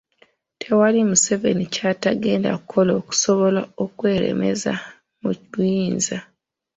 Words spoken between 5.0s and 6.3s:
mu buyinza.